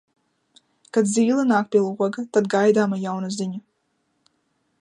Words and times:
Kad 0.97 1.11
zīle 1.11 1.43
nāk 1.51 1.69
pie 1.75 1.83
loga, 1.83 2.25
tad 2.39 2.51
gaidāma 2.57 3.01
jauna 3.07 3.33
ziņa. 3.39 3.63